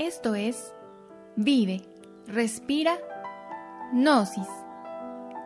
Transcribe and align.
Esto 0.00 0.34
es 0.34 0.72
Vive, 1.36 1.82
Respira, 2.26 2.96
Gnosis, 3.92 4.48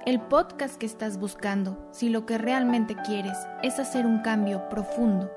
el 0.07 0.21
podcast 0.21 0.77
que 0.77 0.87
estás 0.87 1.19
buscando 1.19 1.91
si 1.93 2.09
lo 2.09 2.25
que 2.25 2.39
realmente 2.39 2.95
quieres 3.05 3.37
es 3.65 3.81
hacer 3.81 4.07
un 4.07 4.21
cambio 4.21 4.69
profundo, 4.69 5.29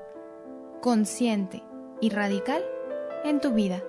consciente 0.80 1.64
y 2.00 2.10
radical 2.10 2.62
en 3.24 3.40
tu 3.40 3.52
vida. 3.52 3.82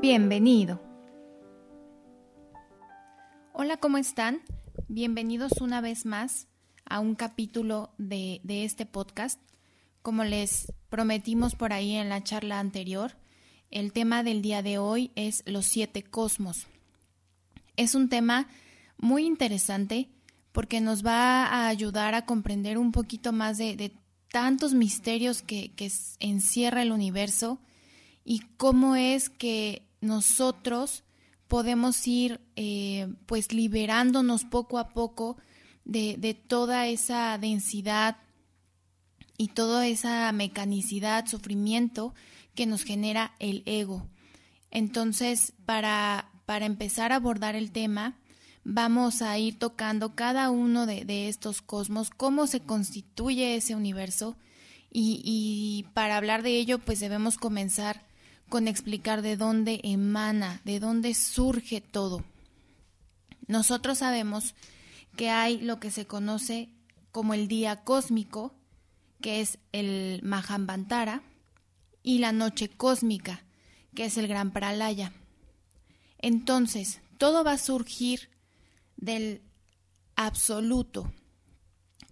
Bienvenido. 0.00 0.80
Hola, 3.52 3.76
¿cómo 3.76 3.98
están? 3.98 4.40
Bienvenidos 4.88 5.60
una 5.60 5.82
vez 5.82 6.06
más 6.06 6.48
a 6.86 7.00
un 7.00 7.14
capítulo 7.14 7.90
de, 7.98 8.40
de 8.42 8.64
este 8.64 8.86
podcast. 8.86 9.38
Como 10.00 10.24
les 10.24 10.72
prometimos 10.88 11.54
por 11.54 11.74
ahí 11.74 11.94
en 11.94 12.08
la 12.08 12.24
charla 12.24 12.58
anterior, 12.58 13.18
el 13.70 13.92
tema 13.92 14.22
del 14.22 14.42
día 14.42 14.62
de 14.62 14.78
hoy 14.78 15.10
es 15.14 15.42
los 15.46 15.66
siete 15.66 16.02
cosmos. 16.02 16.66
Es 17.76 17.94
un 17.94 18.08
tema 18.08 18.48
muy 18.98 19.26
interesante 19.26 20.08
porque 20.52 20.80
nos 20.80 21.04
va 21.04 21.44
a 21.44 21.68
ayudar 21.68 22.14
a 22.14 22.24
comprender 22.24 22.78
un 22.78 22.92
poquito 22.92 23.32
más 23.32 23.58
de, 23.58 23.92
tantos 24.30 24.74
misterios 24.74 25.42
que, 25.42 25.72
encierra 26.20 26.82
el 26.82 26.92
universo 26.92 27.60
y 28.24 28.40
cómo 28.56 28.96
es 28.96 29.30
que 29.30 29.86
nosotros 30.00 31.04
podemos 31.48 32.06
ir 32.06 32.40
eh, 32.56 33.08
pues 33.26 33.52
liberándonos 33.52 34.44
poco 34.44 34.78
a 34.78 34.88
poco 34.88 35.36
de, 35.84 36.16
de 36.18 36.34
toda 36.34 36.86
esa 36.86 37.38
densidad 37.38 38.16
y 39.38 39.48
toda 39.48 39.86
esa 39.86 40.32
mecanicidad, 40.32 41.26
sufrimiento 41.26 42.14
que 42.56 42.66
nos 42.66 42.82
genera 42.82 43.36
el 43.38 43.62
ego. 43.66 44.08
Entonces, 44.72 45.52
para, 45.64 46.30
para 46.44 46.66
empezar 46.66 47.12
a 47.12 47.16
abordar 47.16 47.54
el 47.54 47.70
tema, 47.70 48.16
vamos 48.64 49.22
a 49.22 49.38
ir 49.38 49.58
tocando 49.60 50.16
cada 50.16 50.50
uno 50.50 50.86
de, 50.86 51.28
estos 51.28 51.62
cosmos, 51.62 52.10
cómo 52.10 52.48
se 52.48 52.60
constituye 52.60 53.54
ese 53.54 53.76
universo 53.76 54.36
y, 54.90 55.20
y, 55.24 55.84
para 55.92 56.16
hablar 56.16 56.42
de 56.42 56.56
ello, 56.56 56.80
pues 56.80 56.98
debemos 56.98 57.36
comenzar 57.36 58.04
con 58.48 58.66
explicar 58.66 59.22
de 59.22 59.36
dónde 59.36 59.80
emana, 59.84 60.60
de 60.64 60.80
dónde 60.80 61.14
surge 61.14 61.80
todo. 61.80 62.24
Nosotros 63.46 63.98
sabemos 63.98 64.54
que 65.16 65.30
hay 65.30 65.60
lo 65.60 65.78
que 65.78 65.90
se 65.90 66.06
conoce 66.06 66.70
como 67.12 67.34
el 67.34 67.48
día 67.48 67.84
cósmico, 67.84 68.54
que 69.20 69.40
es 69.40 69.58
el 69.72 70.20
Mahambantara, 70.22 71.22
y 72.06 72.18
la 72.18 72.30
noche 72.30 72.68
cósmica, 72.68 73.44
que 73.92 74.04
es 74.04 74.16
el 74.16 74.28
gran 74.28 74.52
Pralaya. 74.52 75.12
Entonces, 76.18 77.00
todo 77.18 77.42
va 77.42 77.52
a 77.52 77.58
surgir 77.58 78.30
del 78.96 79.42
absoluto. 80.14 81.12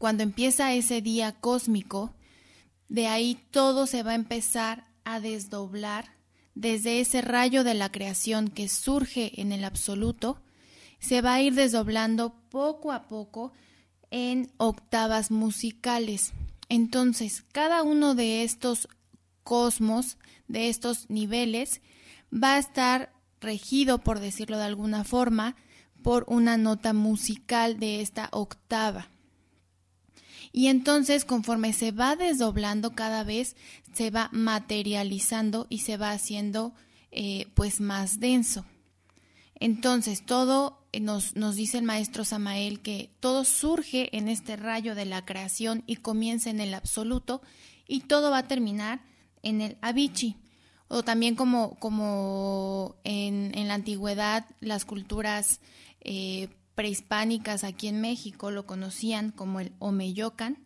Cuando 0.00 0.24
empieza 0.24 0.74
ese 0.74 1.00
día 1.00 1.40
cósmico, 1.40 2.12
de 2.88 3.06
ahí 3.06 3.40
todo 3.52 3.86
se 3.86 4.02
va 4.02 4.10
a 4.10 4.16
empezar 4.16 4.88
a 5.04 5.20
desdoblar 5.20 6.16
desde 6.56 6.98
ese 6.98 7.22
rayo 7.22 7.62
de 7.62 7.74
la 7.74 7.92
creación 7.92 8.48
que 8.48 8.68
surge 8.68 9.40
en 9.40 9.52
el 9.52 9.62
absoluto, 9.62 10.42
se 10.98 11.20
va 11.20 11.34
a 11.34 11.40
ir 11.40 11.54
desdoblando 11.54 12.34
poco 12.50 12.90
a 12.90 13.06
poco 13.06 13.52
en 14.10 14.50
octavas 14.56 15.30
musicales. 15.30 16.32
Entonces, 16.68 17.44
cada 17.52 17.84
uno 17.84 18.16
de 18.16 18.42
estos 18.42 18.88
cosmos, 19.44 20.18
de 20.48 20.68
estos 20.68 21.08
niveles, 21.08 21.80
va 22.32 22.54
a 22.54 22.58
estar 22.58 23.12
regido, 23.40 23.98
por 23.98 24.20
decirlo 24.20 24.58
de 24.58 24.64
alguna 24.64 25.04
forma, 25.04 25.56
por 26.02 26.24
una 26.28 26.56
nota 26.56 26.92
musical 26.92 27.78
de 27.78 28.00
esta 28.00 28.28
octava. 28.32 29.08
Y 30.52 30.68
entonces, 30.68 31.24
conforme 31.24 31.72
se 31.72 31.92
va 31.92 32.16
desdoblando 32.16 32.94
cada 32.94 33.24
vez, 33.24 33.56
se 33.92 34.10
va 34.10 34.28
materializando 34.32 35.66
y 35.68 35.78
se 35.78 35.96
va 35.96 36.12
haciendo 36.12 36.74
eh, 37.10 37.46
pues 37.54 37.80
más 37.80 38.20
denso. 38.20 38.64
Entonces, 39.56 40.24
todo 40.24 40.86
eh, 40.92 41.00
nos, 41.00 41.34
nos 41.36 41.56
dice 41.56 41.78
el 41.78 41.84
maestro 41.84 42.24
Samael 42.24 42.80
que 42.80 43.10
todo 43.20 43.44
surge 43.44 44.16
en 44.16 44.28
este 44.28 44.56
rayo 44.56 44.94
de 44.94 45.06
la 45.06 45.24
creación 45.24 45.82
y 45.86 45.96
comienza 45.96 46.50
en 46.50 46.60
el 46.60 46.74
absoluto 46.74 47.42
y 47.88 48.00
todo 48.00 48.30
va 48.30 48.38
a 48.38 48.48
terminar 48.48 49.00
en 49.44 49.60
el 49.60 49.76
Abichi, 49.80 50.36
o 50.88 51.02
también 51.02 51.36
como, 51.36 51.78
como 51.78 52.96
en, 53.04 53.56
en 53.56 53.68
la 53.68 53.74
antigüedad 53.74 54.46
las 54.60 54.84
culturas 54.84 55.60
eh, 56.00 56.48
prehispánicas 56.74 57.64
aquí 57.64 57.88
en 57.88 58.00
México 58.00 58.50
lo 58.50 58.66
conocían 58.66 59.30
como 59.30 59.60
el 59.60 59.72
Omeyocan 59.78 60.58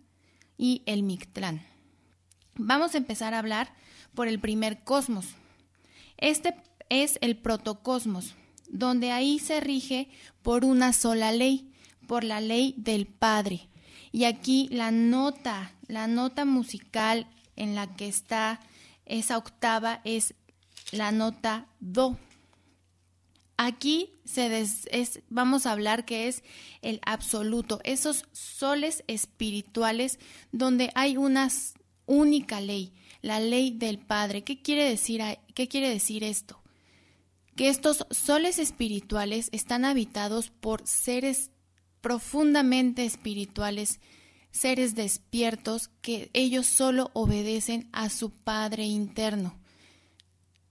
y 0.56 0.82
el 0.86 1.02
Mictlán. 1.02 1.62
Vamos 2.56 2.94
a 2.94 2.98
empezar 2.98 3.34
a 3.34 3.38
hablar 3.38 3.72
por 4.14 4.26
el 4.26 4.40
primer 4.40 4.82
cosmos. 4.82 5.26
Este 6.16 6.56
es 6.88 7.18
el 7.20 7.36
protocosmos, 7.36 8.34
donde 8.68 9.12
ahí 9.12 9.38
se 9.38 9.60
rige 9.60 10.08
por 10.42 10.64
una 10.64 10.92
sola 10.92 11.30
ley, 11.30 11.72
por 12.06 12.24
la 12.24 12.40
ley 12.40 12.74
del 12.76 13.06
Padre. 13.06 13.68
Y 14.10 14.24
aquí 14.24 14.68
la 14.72 14.90
nota, 14.90 15.72
la 15.86 16.08
nota 16.08 16.44
musical 16.44 17.28
en 17.58 17.74
la 17.74 17.94
que 17.94 18.08
está 18.08 18.60
esa 19.04 19.36
octava 19.36 20.00
es 20.04 20.34
la 20.92 21.12
nota 21.12 21.66
Do. 21.80 22.16
Aquí 23.56 24.12
se 24.24 24.60
es, 24.60 25.20
vamos 25.28 25.66
a 25.66 25.72
hablar 25.72 26.04
que 26.04 26.28
es 26.28 26.44
el 26.80 27.00
absoluto, 27.04 27.80
esos 27.82 28.24
soles 28.32 29.02
espirituales 29.08 30.20
donde 30.52 30.92
hay 30.94 31.16
una 31.16 31.48
única 32.06 32.60
ley, 32.60 32.92
la 33.20 33.40
ley 33.40 33.72
del 33.72 33.98
Padre. 33.98 34.44
¿Qué 34.44 34.62
quiere 34.62 34.88
decir, 34.88 35.20
qué 35.54 35.66
quiere 35.66 35.90
decir 35.90 36.22
esto? 36.22 36.62
Que 37.56 37.68
estos 37.68 38.06
soles 38.10 38.60
espirituales 38.60 39.48
están 39.50 39.84
habitados 39.84 40.50
por 40.50 40.86
seres 40.86 41.50
profundamente 42.00 43.04
espirituales 43.04 43.98
seres 44.58 44.94
despiertos 44.94 45.88
que 46.02 46.30
ellos 46.32 46.66
solo 46.66 47.10
obedecen 47.14 47.88
a 47.92 48.10
su 48.10 48.30
Padre 48.30 48.84
interno. 48.84 49.56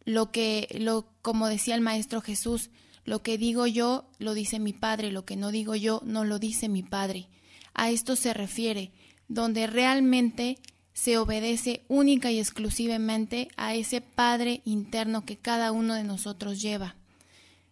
Lo 0.04 0.32
que, 0.32 0.68
lo, 0.80 1.08
como 1.22 1.48
decía 1.48 1.76
el 1.76 1.82
Maestro 1.82 2.22
Jesús, 2.22 2.70
lo 3.06 3.24
que 3.24 3.38
digo 3.38 3.68
yo 3.68 4.10
lo 4.20 4.34
dice 4.34 4.60
mi 4.60 4.74
Padre, 4.74 5.12
lo 5.12 5.26
que 5.26 5.38
no 5.38 5.52
digo 5.52 5.76
yo 5.76 6.02
no 6.06 6.26
lo 6.26 6.40
dice 6.40 6.68
mi 6.70 6.84
Padre. 6.84 7.30
A 7.74 7.90
esto 7.90 8.16
se 8.16 8.34
refiere, 8.34 8.92
donde 9.28 9.68
realmente 9.68 10.58
se 10.94 11.18
obedece 11.18 11.86
única 11.88 12.32
y 12.32 12.40
exclusivamente 12.40 13.48
a 13.56 13.76
ese 13.76 14.02
Padre 14.02 14.62
interno 14.66 15.26
que 15.26 15.38
cada 15.38 15.72
uno 15.72 15.94
de 15.94 16.04
nosotros 16.04 16.62
lleva. 16.62 16.96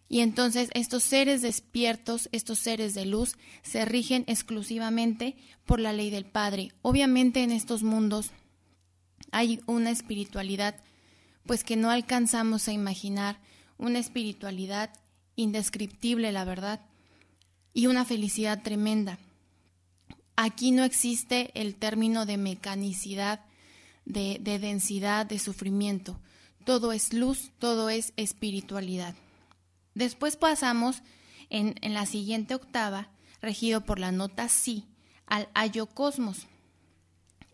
Y 0.08 0.20
entonces 0.20 0.70
estos 0.74 1.02
seres 1.02 1.42
despiertos, 1.42 2.28
estos 2.32 2.58
seres 2.58 2.94
de 2.94 3.06
luz, 3.06 3.36
se 3.62 3.84
rigen 3.84 4.24
exclusivamente 4.28 5.36
por 5.64 5.80
la 5.80 5.92
ley 5.92 6.10
del 6.10 6.26
Padre. 6.26 6.72
Obviamente 6.82 7.42
en 7.42 7.50
estos 7.50 7.82
mundos 7.82 8.30
hay 9.32 9.60
una 9.66 9.90
espiritualidad 9.90 10.76
pues 11.44 11.64
que 11.64 11.76
no 11.76 11.90
alcanzamos 11.90 12.68
a 12.68 12.72
imaginar, 12.72 13.38
una 13.78 13.98
espiritualidad 13.98 14.90
indescriptible, 15.36 16.32
la 16.32 16.44
verdad, 16.44 16.80
y 17.72 17.86
una 17.86 18.04
felicidad 18.04 18.62
tremenda. 18.62 19.18
Aquí 20.34 20.70
no 20.70 20.82
existe 20.82 21.50
el 21.54 21.76
término 21.76 22.26
de 22.26 22.36
mecanicidad, 22.36 23.40
de, 24.04 24.38
de 24.40 24.58
densidad, 24.58 25.26
de 25.26 25.38
sufrimiento. 25.38 26.18
Todo 26.64 26.92
es 26.92 27.12
luz, 27.12 27.52
todo 27.58 27.90
es 27.90 28.12
espiritualidad. 28.16 29.14
Después 29.96 30.36
pasamos 30.36 31.02
en, 31.48 31.74
la 31.82 32.04
siguiente 32.04 32.54
octava, 32.54 33.08
regido 33.40 33.80
por 33.80 33.98
la 33.98 34.12
nota 34.12 34.50
Si, 34.50 34.84
al 35.24 35.48
ayocosmos. 35.54 36.46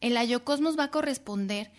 El 0.00 0.16
ayocosmos 0.16 0.76
va 0.76 0.84
a 0.84 0.90
corresponder 0.90 1.70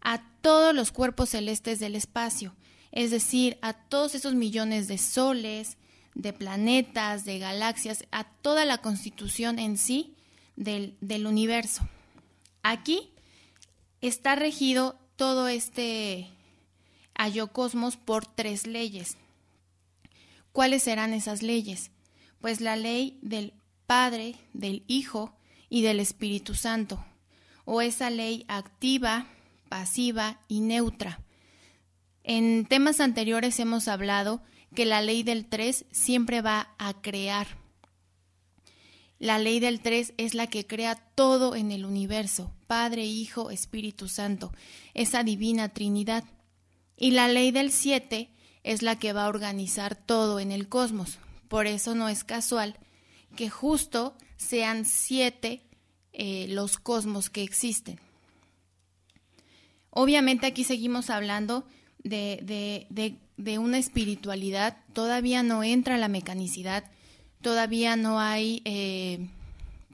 a 0.00 0.24
todos 0.40 0.74
los 0.74 0.90
cuerpos 0.90 1.28
celestes 1.30 1.78
del 1.78 1.94
espacio, 1.94 2.56
es 2.90 3.12
decir, 3.12 3.58
a 3.62 3.74
todos 3.74 4.16
esos 4.16 4.34
millones 4.34 4.88
de 4.88 4.98
soles, 4.98 5.76
de 6.16 6.32
planetas, 6.32 7.24
de 7.24 7.38
galaxias, 7.38 8.04
a 8.10 8.24
toda 8.24 8.64
la 8.64 8.78
constitución 8.78 9.60
en 9.60 9.78
sí 9.78 10.16
del, 10.56 10.96
del 11.00 11.28
universo. 11.28 11.88
Aquí 12.64 13.12
está 14.00 14.34
regido 14.34 14.98
todo 15.14 15.46
este 15.46 16.28
ayocosmos 17.14 17.96
por 17.96 18.26
tres 18.26 18.66
leyes. 18.66 19.16
¿Cuáles 20.52 20.82
serán 20.82 21.12
esas 21.12 21.42
leyes? 21.42 21.90
Pues 22.40 22.60
la 22.60 22.76
ley 22.76 23.18
del 23.22 23.54
Padre, 23.86 24.36
del 24.52 24.84
Hijo 24.86 25.36
y 25.68 25.82
del 25.82 26.00
Espíritu 26.00 26.54
Santo, 26.54 27.04
o 27.64 27.80
esa 27.80 28.10
ley 28.10 28.44
activa, 28.48 29.26
pasiva 29.68 30.40
y 30.48 30.60
neutra. 30.60 31.20
En 32.24 32.66
temas 32.66 33.00
anteriores 33.00 33.58
hemos 33.60 33.88
hablado 33.88 34.42
que 34.74 34.84
la 34.84 35.00
ley 35.00 35.22
del 35.22 35.46
3 35.46 35.86
siempre 35.90 36.42
va 36.42 36.74
a 36.78 37.00
crear. 37.00 37.46
La 39.18 39.38
ley 39.38 39.58
del 39.58 39.80
3 39.80 40.14
es 40.16 40.34
la 40.34 40.46
que 40.46 40.66
crea 40.66 40.94
todo 40.94 41.56
en 41.56 41.72
el 41.72 41.84
universo, 41.84 42.52
Padre, 42.66 43.04
Hijo, 43.04 43.50
Espíritu 43.50 44.08
Santo, 44.08 44.52
esa 44.94 45.24
divina 45.24 45.70
Trinidad. 45.70 46.24
Y 46.96 47.12
la 47.12 47.28
ley 47.28 47.50
del 47.50 47.72
7 47.72 48.30
es 48.64 48.82
la 48.82 48.98
que 48.98 49.12
va 49.12 49.24
a 49.24 49.28
organizar 49.28 49.94
todo 49.94 50.40
en 50.40 50.52
el 50.52 50.68
cosmos. 50.68 51.18
Por 51.48 51.66
eso 51.66 51.94
no 51.94 52.08
es 52.08 52.24
casual 52.24 52.76
que 53.36 53.50
justo 53.50 54.14
sean 54.36 54.84
siete 54.84 55.62
eh, 56.12 56.46
los 56.48 56.78
cosmos 56.78 57.30
que 57.30 57.42
existen. 57.42 58.00
Obviamente 59.90 60.46
aquí 60.46 60.64
seguimos 60.64 61.10
hablando 61.10 61.66
de, 62.02 62.86
de, 63.36 63.58
una 63.58 63.78
espiritualidad, 63.78 64.78
todavía 64.92 65.42
no 65.42 65.62
entra 65.62 65.98
la 65.98 66.08
mecanicidad, 66.08 66.84
todavía 67.42 67.96
no 67.96 68.20
hay 68.20 68.62
eh, 68.64 69.28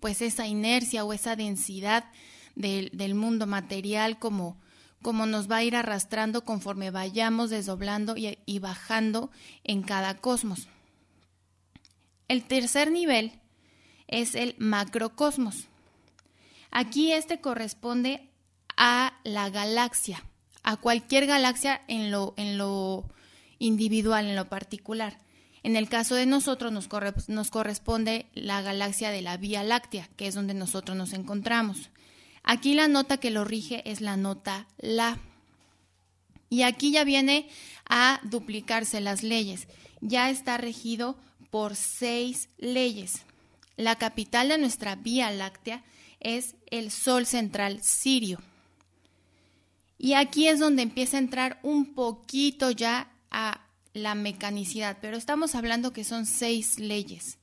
pues 0.00 0.20
esa 0.22 0.46
inercia 0.46 1.04
o 1.04 1.12
esa 1.12 1.36
densidad 1.36 2.04
del, 2.54 2.90
del 2.92 3.14
mundo 3.14 3.46
material 3.46 4.18
como, 4.18 4.56
como 5.04 5.26
nos 5.26 5.50
va 5.50 5.56
a 5.56 5.62
ir 5.62 5.76
arrastrando 5.76 6.46
conforme 6.46 6.90
vayamos 6.90 7.50
desdoblando 7.50 8.14
y, 8.16 8.58
bajando 8.58 9.30
en 9.62 9.82
cada 9.82 10.16
cosmos. 10.16 10.66
El 12.26 12.42
tercer 12.44 12.90
nivel 12.90 13.38
es 14.08 14.34
el 14.34 14.56
macrocosmos. 14.56 15.68
Aquí 16.70 17.12
este 17.12 17.42
corresponde 17.42 18.30
a 18.78 19.20
la 19.24 19.50
galaxia, 19.50 20.24
a 20.62 20.78
cualquier 20.78 21.26
galaxia 21.26 21.82
en 21.86 22.10
lo, 22.10 22.32
en 22.38 22.56
lo 22.56 23.04
individual, 23.58 24.26
en 24.26 24.36
lo 24.36 24.48
particular. 24.48 25.18
En 25.62 25.76
el 25.76 25.90
caso 25.90 26.14
de 26.14 26.24
nosotros 26.24 26.72
nos, 26.72 26.88
nos 27.28 27.50
corresponde 27.50 28.24
la 28.32 28.62
galaxia 28.62 29.10
de 29.10 29.20
la 29.20 29.36
Vía 29.36 29.64
Láctea, 29.64 30.08
que 30.16 30.28
es 30.28 30.34
donde 30.34 30.54
nosotros 30.54 30.96
nos 30.96 31.12
encontramos. 31.12 31.90
Aquí 32.44 32.74
la 32.74 32.88
nota 32.88 33.16
que 33.16 33.30
lo 33.30 33.44
rige 33.44 33.82
es 33.90 34.00
la 34.00 34.16
nota 34.16 34.68
La. 34.78 35.18
Y 36.50 36.62
aquí 36.62 36.92
ya 36.92 37.02
viene 37.02 37.48
a 37.88 38.20
duplicarse 38.22 39.00
las 39.00 39.22
leyes. 39.22 39.66
Ya 40.00 40.30
está 40.30 40.58
regido 40.58 41.16
por 41.50 41.74
seis 41.74 42.50
leyes. 42.58 43.22
La 43.76 43.96
capital 43.96 44.50
de 44.50 44.58
nuestra 44.58 44.94
Vía 44.94 45.30
Láctea 45.30 45.82
es 46.20 46.54
el 46.70 46.90
Sol 46.90 47.26
central 47.26 47.82
Sirio. 47.82 48.40
Y 49.98 50.12
aquí 50.12 50.46
es 50.46 50.58
donde 50.58 50.82
empieza 50.82 51.16
a 51.16 51.20
entrar 51.20 51.58
un 51.62 51.94
poquito 51.94 52.70
ya 52.70 53.10
a 53.30 53.60
la 53.94 54.14
mecanicidad, 54.14 54.98
pero 55.00 55.16
estamos 55.16 55.54
hablando 55.54 55.92
que 55.92 56.04
son 56.04 56.26
seis 56.26 56.78
leyes. 56.78 57.38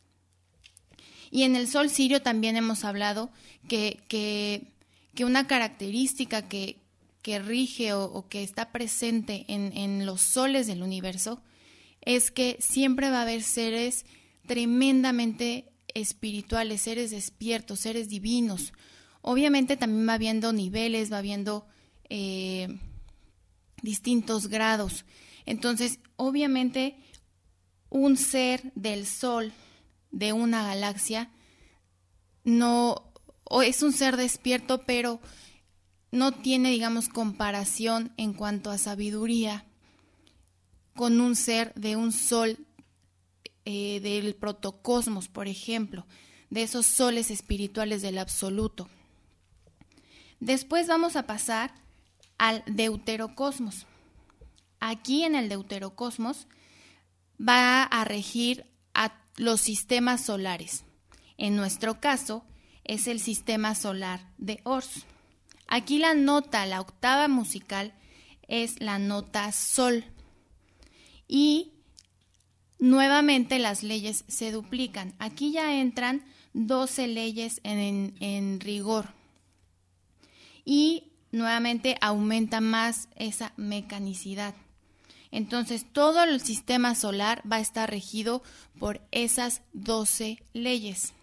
Y 1.32 1.44
en 1.44 1.56
el 1.56 1.68
Sol 1.68 1.90
Sirio 1.90 2.22
también 2.22 2.56
hemos 2.56 2.84
hablado 2.84 3.32
que, 3.68 4.04
que 4.08 4.68
que 5.16 5.26
una 5.26 5.48
característica 5.48 6.48
que, 6.48 6.78
rige 7.24 7.94
o, 7.94 8.28
que 8.30 8.44
está 8.44 8.72
presente 8.72 9.46
en, 9.48 9.76
en 9.78 10.06
los 10.06 10.22
soles 10.22 10.68
del 10.68 10.84
universo 10.84 11.42
es 12.02 12.32
que 12.32 12.58
siempre 12.60 13.10
va 13.10 13.20
a 13.20 13.22
haber 13.24 13.44
seres 13.44 14.06
tremendamente 14.48 15.72
espirituales, 15.94 16.82
seres 16.82 17.12
despiertos, 17.12 17.80
seres 17.80 18.10
divinos. 18.10 18.74
Obviamente 19.22 19.78
también 19.78 20.08
va 20.08 20.14
habiendo 20.14 20.52
niveles, 20.52 21.12
va 21.12 21.20
habiendo 21.20 21.68
eh, 22.10 22.68
distintos 23.82 24.48
grados. 24.48 25.06
Entonces, 25.46 26.00
obviamente, 26.16 26.98
un 27.90 28.18
ser 28.18 28.72
del 28.76 29.06
Sol 29.06 29.54
de 30.12 30.34
una 30.34 30.64
galaxia 30.64 31.30
no 32.44 33.11
o 33.54 33.64
es 33.64 33.84
un 33.84 33.92
ser 33.92 34.16
despierto, 34.16 34.86
pero 34.86 35.20
no 36.10 36.32
tiene, 36.32 36.72
digamos, 36.72 37.10
comparación 37.10 38.14
en 38.16 38.32
cuanto 38.32 38.72
a 38.72 38.78
sabiduría 38.78 39.66
con 40.96 41.20
un 41.20 41.36
ser 41.36 41.74
de 41.74 41.98
un 41.98 42.14
sol 42.14 42.66
eh, 43.66 44.00
del 44.00 44.36
protocosmos, 44.36 45.28
por 45.28 45.50
ejemplo, 45.50 46.08
de 46.50 46.64
esos 46.64 46.86
soles 46.86 47.30
espirituales 47.30 48.02
del 48.02 48.20
absoluto. 48.20 48.88
Después 50.40 50.88
vamos 50.88 51.18
a 51.18 51.28
pasar 51.28 51.74
al 52.38 52.64
deuterocosmos. 52.68 53.86
Aquí 54.80 55.26
en 55.26 55.36
el 55.36 55.50
deuterocosmos 55.50 56.48
va 57.38 57.84
a 57.84 58.06
regir 58.06 58.66
a 58.94 59.14
los 59.36 59.60
sistemas 59.60 60.24
solares. 60.24 60.86
En 61.38 61.58
nuestro 61.58 62.00
caso, 62.00 62.46
es 62.84 63.08
el 63.08 63.20
sistema 63.20 63.76
solar 63.76 64.28
de 64.38 64.60
Ors. 64.64 65.06
Aquí 65.68 66.00
la 66.00 66.14
nota, 66.14 66.66
la 66.66 66.82
octava 66.82 67.28
musical, 67.28 67.94
es 68.48 68.82
la 68.82 69.00
nota 69.00 69.52
Sol. 69.52 70.04
Y 71.28 71.72
nuevamente 72.80 73.60
las 73.60 73.84
leyes 73.84 74.26
se 74.28 74.52
duplican. 74.52 75.14
Aquí 75.20 75.52
ya 75.52 75.80
entran 75.80 76.26
12 76.54 77.08
leyes 77.08 77.62
en, 77.64 78.16
en 78.20 78.60
rigor. 78.60 79.14
Y 80.66 81.14
nuevamente 81.32 81.98
aumenta 82.02 82.60
más 82.60 83.08
esa 83.16 83.54
mecanicidad. 83.56 84.54
Entonces, 85.32 85.86
todo 85.92 86.24
el 86.24 86.42
sistema 86.42 86.94
solar 86.94 87.42
va 87.50 87.56
a 87.56 87.62
estar 87.62 87.90
regido 87.90 88.44
por 88.78 89.02
esas 89.12 89.62
12 89.72 90.44
leyes. 90.52 91.14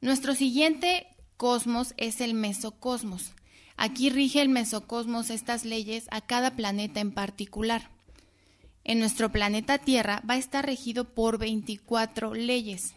Nuestro 0.00 0.34
siguiente 0.34 1.06
cosmos 1.36 1.94
es 1.96 2.20
el 2.20 2.34
mesocosmos. 2.34 3.32
Aquí 3.76 4.10
rige 4.10 4.42
el 4.42 4.48
mesocosmos 4.48 5.30
estas 5.30 5.64
leyes 5.64 6.06
a 6.10 6.20
cada 6.20 6.56
planeta 6.56 7.00
en 7.00 7.12
particular. 7.12 7.90
En 8.84 9.00
nuestro 9.00 9.30
planeta 9.30 9.78
Tierra 9.78 10.22
va 10.28 10.34
a 10.34 10.38
estar 10.38 10.64
regido 10.64 11.04
por 11.04 11.38
24 11.38 12.34
leyes. 12.34 12.94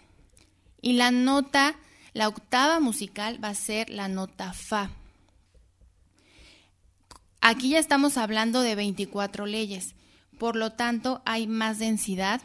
Y 0.81 0.93
la 0.93 1.11
nota, 1.11 1.75
la 2.13 2.27
octava 2.27 2.79
musical 2.79 3.43
va 3.43 3.49
a 3.49 3.55
ser 3.55 3.89
la 3.89 4.07
nota 4.07 4.53
Fa. 4.53 4.91
Aquí 7.41 7.69
ya 7.69 7.79
estamos 7.79 8.17
hablando 8.17 8.61
de 8.61 8.75
24 8.75 9.47
leyes. 9.47 9.95
Por 10.37 10.55
lo 10.55 10.71
tanto, 10.71 11.21
hay 11.25 11.47
más 11.47 11.79
densidad, 11.79 12.41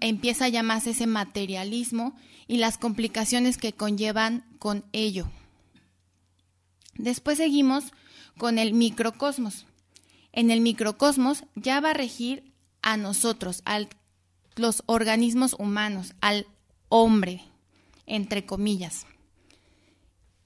empieza 0.00 0.48
ya 0.48 0.62
más 0.62 0.86
ese 0.86 1.06
materialismo 1.06 2.16
y 2.46 2.58
las 2.58 2.78
complicaciones 2.78 3.58
que 3.58 3.72
conllevan 3.72 4.44
con 4.58 4.84
ello. 4.92 5.30
Después 6.96 7.38
seguimos 7.38 7.92
con 8.38 8.58
el 8.58 8.72
microcosmos. 8.72 9.66
En 10.32 10.50
el 10.50 10.60
microcosmos 10.60 11.44
ya 11.54 11.80
va 11.80 11.90
a 11.90 11.94
regir 11.94 12.52
a 12.82 12.96
nosotros, 12.96 13.62
a 13.64 13.80
los 14.56 14.82
organismos 14.86 15.54
humanos, 15.58 16.14
al 16.20 16.46
hombre, 16.88 17.42
entre 18.06 18.44
comillas. 18.44 19.06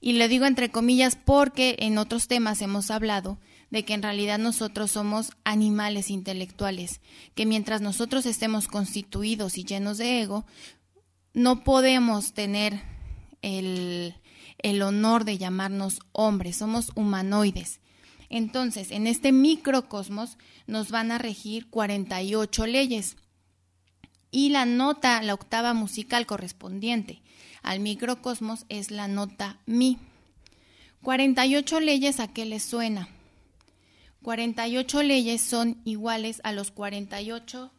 Y 0.01 0.13
le 0.13 0.27
digo 0.27 0.45
entre 0.45 0.71
comillas 0.71 1.17
porque 1.17 1.75
en 1.79 1.97
otros 1.97 2.27
temas 2.27 2.61
hemos 2.61 2.89
hablado 2.89 3.39
de 3.69 3.85
que 3.85 3.93
en 3.93 4.01
realidad 4.01 4.39
nosotros 4.39 4.91
somos 4.91 5.31
animales 5.43 6.09
intelectuales, 6.09 7.01
que 7.35 7.45
mientras 7.45 7.81
nosotros 7.81 8.25
estemos 8.25 8.67
constituidos 8.67 9.57
y 9.57 9.63
llenos 9.63 9.97
de 9.97 10.21
ego, 10.21 10.45
no 11.33 11.63
podemos 11.63 12.33
tener 12.33 12.81
el, 13.41 14.15
el 14.57 14.81
honor 14.81 15.25
de 15.25 15.37
llamarnos 15.37 15.99
hombres, 16.11 16.57
somos 16.57 16.91
humanoides. 16.95 17.79
Entonces, 18.29 18.91
en 18.91 19.07
este 19.07 19.31
microcosmos 19.31 20.37
nos 20.67 20.91
van 20.91 21.11
a 21.11 21.17
regir 21.17 21.69
48 21.69 22.65
leyes 22.65 23.17
y 24.31 24.49
la 24.49 24.65
nota, 24.65 25.21
la 25.23 25.33
octava 25.33 25.73
musical 25.73 26.25
correspondiente 26.25 27.21
al 27.63 27.79
microcosmos 27.79 28.65
es 28.69 28.91
la 28.91 29.07
nota 29.07 29.59
mi. 29.65 29.97
48 31.01 31.79
leyes 31.79 32.19
a 32.19 32.27
qué 32.27 32.45
les 32.45 32.63
suena? 32.63 33.09
48 34.23 35.03
leyes 35.03 35.41
son 35.41 35.81
iguales 35.85 36.41
a 36.43 36.51
los 36.51 36.71
48 36.71 37.71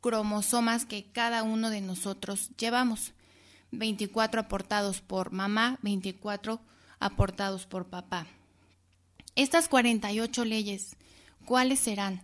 cromosomas 0.00 0.84
que 0.84 1.10
cada 1.12 1.42
uno 1.42 1.70
de 1.70 1.80
nosotros 1.80 2.50
llevamos. 2.58 3.12
24 3.72 4.42
aportados 4.42 5.00
por 5.00 5.32
mamá, 5.32 5.78
24 5.82 6.60
aportados 7.00 7.66
por 7.66 7.86
papá. 7.86 8.26
Estas 9.34 9.68
48 9.68 10.44
leyes, 10.44 10.96
¿cuáles 11.44 11.80
serán? 11.80 12.22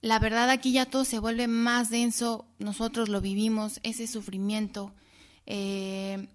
La 0.00 0.18
verdad 0.18 0.48
aquí 0.48 0.72
ya 0.72 0.86
todo 0.86 1.04
se 1.04 1.18
vuelve 1.18 1.46
más 1.46 1.90
denso, 1.90 2.46
nosotros 2.58 3.10
lo 3.10 3.20
vivimos, 3.20 3.80
ese 3.82 4.06
sufrimiento, 4.06 4.94
eh, 5.44 6.28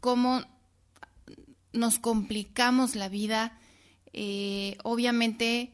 cómo 0.00 0.42
nos 1.72 2.00
complicamos 2.00 2.96
la 2.96 3.08
vida, 3.08 3.59
Eh, 4.12 4.76
obviamente, 4.82 5.72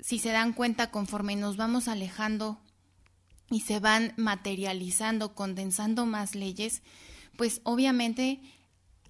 si 0.00 0.18
se 0.18 0.30
dan 0.30 0.52
cuenta, 0.52 0.90
conforme 0.90 1.36
nos 1.36 1.56
vamos 1.56 1.88
alejando 1.88 2.60
y 3.50 3.60
se 3.60 3.78
van 3.78 4.14
materializando, 4.16 5.34
condensando 5.34 6.06
más 6.06 6.34
leyes, 6.34 6.82
pues 7.36 7.60
obviamente 7.64 8.40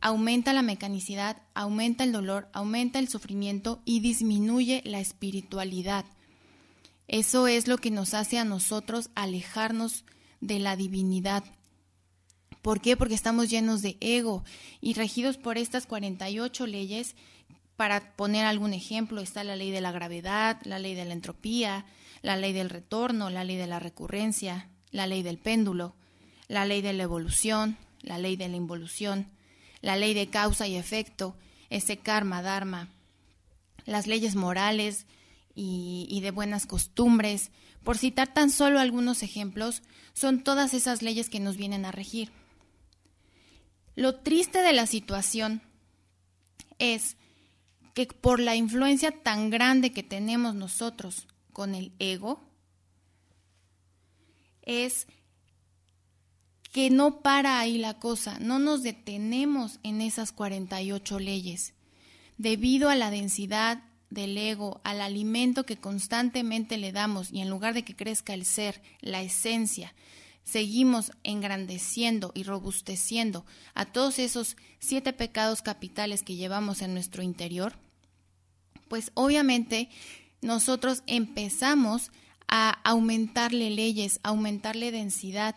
aumenta 0.01 0.53
la 0.53 0.63
mecanicidad, 0.63 1.43
aumenta 1.55 2.05
el 2.05 2.13
dolor, 2.13 2.49
aumenta 2.53 2.99
el 2.99 3.09
sufrimiento 3.09 3.81
y 3.85 4.01
disminuye 4.01 4.83
la 4.85 5.01
espiritualidad. 5.01 6.05
Eso 7.09 7.47
es 7.47 7.69
lo 7.69 7.79
que 7.79 7.91
nos 7.91 8.15
hace 8.15 8.39
a 8.39 8.45
nosotros 8.45 9.11
alejarnos 9.15 10.05
de 10.41 10.59
la 10.59 10.77
divinidad. 10.77 11.45
¿Por 12.63 12.81
qué? 12.81 12.97
Porque 12.97 13.15
estamos 13.15 13.51
llenos 13.51 13.83
de 13.83 13.97
ego 14.01 14.45
y 14.81 14.95
regidos 14.95 15.37
por 15.37 15.59
estas 15.59 15.87
48 15.87 16.67
leyes. 16.67 17.17
Para 17.83 18.15
poner 18.15 18.47
algún 18.47 18.75
ejemplo, 18.75 19.21
está 19.21 19.43
la 19.43 19.57
ley 19.57 19.73
de 19.73 19.81
la 19.81 19.91
gravedad, 19.91 20.57
la 20.63 20.79
ley 20.79 20.95
de 20.95 21.05
la 21.05 21.15
entropía, 21.15 21.85
la 22.23 22.37
ley 22.37 22.53
del 22.53 22.71
retorno, 22.71 23.29
la 23.29 23.43
ley 23.43 23.57
de 23.57 23.67
la 23.67 23.81
recurrencia, 23.81 24.69
la 24.93 25.09
ley 25.09 25.25
del 25.25 25.37
péndulo, 25.37 25.97
la 26.47 26.65
ley 26.65 26.81
de 26.81 26.93
la 26.93 27.03
evolución, 27.03 27.77
la 28.01 28.19
ley 28.19 28.37
de 28.37 28.49
la 28.49 28.55
involución, 28.55 29.33
la 29.81 29.97
ley 29.97 30.15
de 30.15 30.29
causa 30.29 30.69
y 30.69 30.77
efecto, 30.77 31.35
ese 31.71 31.97
karma, 31.97 32.41
dharma, 32.41 32.89
las 33.85 34.07
leyes 34.07 34.37
morales 34.37 35.07
y, 35.53 36.21
de 36.23 36.31
buenas 36.31 36.67
costumbres, 36.67 37.51
por 37.83 37.99
citar 37.99 38.33
tan 38.33 38.51
solo 38.51 38.79
algunos 38.79 39.25
ejemplos, 39.25 39.83
son 40.13 40.45
todas 40.45 40.73
esas 40.73 41.03
leyes 41.03 41.29
que 41.29 41.41
nos 41.41 41.57
vienen 41.57 41.85
a 41.85 41.91
regir. 41.91 42.31
Lo 43.97 44.21
triste 44.21 44.63
de 44.63 44.73
la 44.73 44.87
situación 44.87 45.63
es 46.79 47.17
que 47.95 48.07
por 48.07 48.41
la 48.41 48.57
influencia 48.57 49.11
tan 49.11 49.51
grande 49.51 49.93
que 49.93 50.03
tenemos 50.03 50.55
nosotros 50.55 51.27
con 51.53 51.75
el 51.75 51.93
ego, 51.99 52.43
es 54.63 55.07
que 56.73 56.89
no 56.89 57.21
para 57.21 57.61
ahí 57.61 57.77
la 57.77 57.99
cosa, 57.99 58.39
no 58.39 58.59
nos 58.59 58.83
detenemos 58.83 59.79
en 59.83 60.01
esas 60.01 60.33
48 60.33 61.19
leyes. 61.19 61.75
Debido 62.39 62.89
a 62.89 62.97
la 62.97 63.11
densidad 63.11 63.83
del 64.09 64.39
ego, 64.39 64.81
al 64.85 65.01
alimento 65.03 65.65
que 65.65 65.77
constantemente 65.77 66.79
le 66.79 66.93
damos 66.93 67.31
y 67.31 67.41
en 67.41 67.51
lugar 67.51 67.75
de 67.75 67.85
que 67.85 67.95
crezca 67.95 68.33
el 68.33 68.47
ser, 68.47 68.81
la 69.01 69.23
esencia, 69.23 69.95
seguimos 70.45 71.13
engrandeciendo 71.23 72.33
y 72.35 72.43
robusteciendo 72.43 73.45
a 73.75 73.85
todos 73.85 74.19
esos 74.19 74.57
siete 74.79 75.13
pecados 75.13 75.63
capitales 75.63 76.23
que 76.23 76.37
llevamos 76.37 76.83
en 76.83 76.95
nuestro 76.95 77.23
interior, 77.23 77.75
pues 78.89 79.11
obviamente 79.15 79.89
nosotros 80.41 81.03
empezamos 81.07 82.11
a 82.49 82.71
aumentarle 82.85 83.71
leyes, 83.71 84.21
aumentarle 84.23 84.91
densidad, 84.91 85.57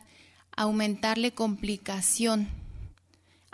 aumentarle 0.56 1.34
complicación 1.34 2.48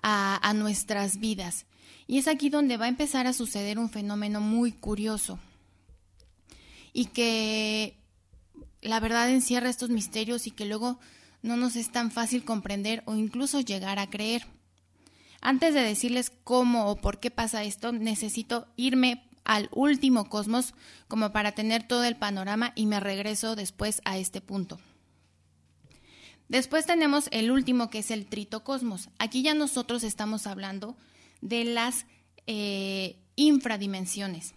a, 0.03 0.47
a 0.47 0.53
nuestras 0.53 1.19
vidas. 1.19 1.65
Y 2.05 2.17
es 2.17 2.27
aquí 2.27 2.49
donde 2.49 2.77
va 2.77 2.85
a 2.85 2.89
empezar 2.89 3.25
a 3.25 3.33
suceder 3.33 3.79
un 3.79 3.89
fenómeno 3.89 4.41
muy 4.41 4.71
curioso 4.71 5.39
y 6.93 7.05
que 7.05 7.95
la 8.81 8.99
verdad 8.99 9.29
encierra 9.29 9.69
estos 9.69 9.89
misterios 9.89 10.47
y 10.47 10.51
que 10.51 10.65
luego 10.65 10.99
no 11.41 11.57
nos 11.57 11.75
es 11.75 11.91
tan 11.91 12.11
fácil 12.11 12.43
comprender 12.43 13.03
o 13.05 13.15
incluso 13.15 13.61
llegar 13.61 13.99
a 13.99 14.09
creer. 14.09 14.45
Antes 15.41 15.73
de 15.73 15.81
decirles 15.81 16.31
cómo 16.43 16.89
o 16.89 16.97
por 16.97 17.19
qué 17.19 17.31
pasa 17.31 17.63
esto, 17.63 17.91
necesito 17.91 18.67
irme 18.75 19.27
al 19.43 19.69
último 19.71 20.29
cosmos 20.29 20.73
como 21.07 21.31
para 21.31 21.53
tener 21.53 21.87
todo 21.87 22.03
el 22.03 22.15
panorama 22.15 22.73
y 22.75 22.85
me 22.85 22.99
regreso 22.99 23.55
después 23.55 24.01
a 24.05 24.17
este 24.17 24.39
punto. 24.39 24.79
Después 26.47 26.85
tenemos 26.85 27.27
el 27.31 27.49
último 27.49 27.89
que 27.89 27.99
es 27.99 28.11
el 28.11 28.27
tritocosmos. 28.27 29.09
Aquí 29.17 29.41
ya 29.41 29.53
nosotros 29.53 30.03
estamos 30.03 30.45
hablando 30.47 30.95
de 31.41 31.63
las 31.63 32.05
eh, 32.45 33.17
infradimensiones 33.35 34.53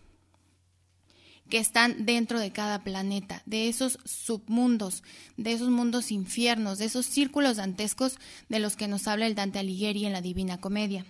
que 1.54 1.60
están 1.60 2.04
dentro 2.04 2.40
de 2.40 2.50
cada 2.50 2.82
planeta, 2.82 3.40
de 3.46 3.68
esos 3.68 4.00
submundos, 4.04 5.04
de 5.36 5.52
esos 5.52 5.68
mundos 5.70 6.10
infiernos, 6.10 6.78
de 6.78 6.86
esos 6.86 7.06
círculos 7.06 7.58
dantescos 7.58 8.18
de 8.48 8.58
los 8.58 8.74
que 8.74 8.88
nos 8.88 9.06
habla 9.06 9.28
el 9.28 9.36
Dante 9.36 9.60
Alighieri 9.60 10.04
en 10.04 10.12
la 10.12 10.20
Divina 10.20 10.58
Comedia. 10.58 11.06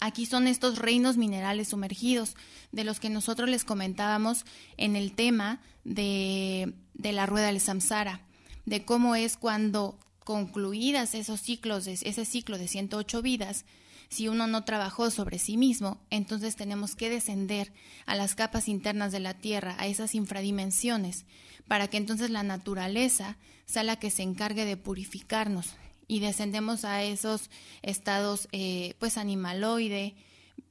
Aquí 0.00 0.26
son 0.26 0.48
estos 0.48 0.80
reinos 0.80 1.16
minerales 1.16 1.68
sumergidos, 1.68 2.34
de 2.72 2.82
los 2.82 2.98
que 2.98 3.08
nosotros 3.08 3.48
les 3.48 3.62
comentábamos 3.62 4.44
en 4.76 4.96
el 4.96 5.12
tema 5.12 5.60
de, 5.84 6.74
de 6.94 7.12
la 7.12 7.26
rueda 7.26 7.46
del 7.46 7.60
samsara, 7.60 8.22
de 8.66 8.84
cómo 8.84 9.14
es 9.14 9.36
cuando 9.36 9.96
concluidas 10.24 11.14
esos 11.14 11.40
ciclos, 11.40 11.84
de, 11.84 11.92
ese 11.92 12.24
ciclo 12.24 12.58
de 12.58 12.68
108 12.68 13.22
vidas, 13.22 13.64
si 14.08 14.26
uno 14.26 14.46
no 14.48 14.64
trabajó 14.64 15.10
sobre 15.10 15.38
sí 15.38 15.56
mismo, 15.56 16.00
entonces 16.10 16.56
tenemos 16.56 16.96
que 16.96 17.08
descender 17.08 17.72
a 18.06 18.16
las 18.16 18.34
capas 18.34 18.68
internas 18.68 19.12
de 19.12 19.20
la 19.20 19.34
Tierra, 19.34 19.76
a 19.78 19.86
esas 19.86 20.14
infradimensiones, 20.16 21.26
para 21.68 21.86
que 21.86 21.96
entonces 21.96 22.30
la 22.30 22.42
naturaleza 22.42 23.36
sea 23.66 23.84
la 23.84 23.96
que 23.96 24.10
se 24.10 24.24
encargue 24.24 24.64
de 24.64 24.76
purificarnos 24.76 25.68
y 26.08 26.18
descendemos 26.18 26.84
a 26.84 27.04
esos 27.04 27.50
estados 27.82 28.48
eh, 28.50 28.94
pues 28.98 29.16
animaloide, 29.16 30.16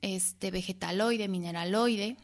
este 0.01 0.51
vegetaloide, 0.51 1.29
mineraloide, 1.29 2.17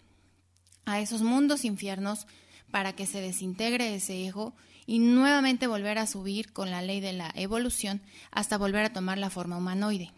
a 0.83 0.99
esos 0.99 1.21
mundos 1.21 1.63
infiernos 1.63 2.27
para 2.71 2.93
que 2.93 3.05
se 3.05 3.21
desintegre 3.21 3.95
ese 3.95 4.27
ego 4.27 4.53
y 4.85 4.99
nuevamente 4.99 5.67
volver 5.67 5.97
a 5.97 6.07
subir 6.07 6.53
con 6.53 6.71
la 6.71 6.81
ley 6.81 6.99
de 6.99 7.13
la 7.13 7.31
evolución 7.35 8.01
hasta 8.31 8.57
volver 8.57 8.85
a 8.85 8.93
tomar 8.93 9.17
la 9.17 9.29
forma 9.29 9.57
humanoide. 9.57 10.11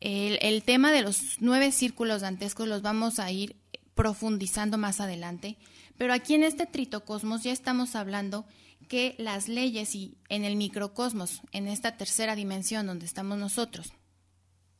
El, 0.00 0.62
tema 0.62 0.92
de 0.92 1.02
los 1.02 1.38
nueve 1.40 1.72
círculos 1.72 2.20
dantescos 2.20 2.68
los 2.68 2.82
vamos 2.82 3.18
a 3.18 3.30
ir 3.30 3.56
profundizando 3.94 4.78
más 4.78 5.00
adelante, 5.00 5.56
pero 5.96 6.12
aquí 6.12 6.34
en 6.34 6.44
este 6.44 6.66
tritocosmos 6.66 7.42
ya 7.42 7.52
estamos 7.52 7.96
hablando 7.96 8.44
que 8.88 9.14
las 9.18 9.48
leyes 9.48 9.94
y 9.94 10.18
en 10.28 10.44
el 10.44 10.56
microcosmos, 10.56 11.40
en 11.50 11.66
esta 11.66 11.96
tercera 11.96 12.36
dimensión 12.36 12.86
donde 12.86 13.06
estamos 13.06 13.38
nosotros, 13.38 13.92